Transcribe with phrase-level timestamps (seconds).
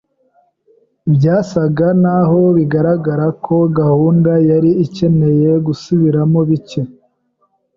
[1.15, 6.81] Byasaga naho bigaragara ko gahunda yari ikeneye gusubiramo bike.